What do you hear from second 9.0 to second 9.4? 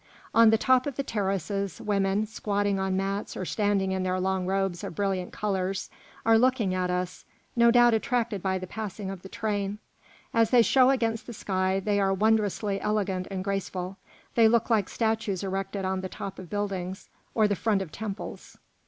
of the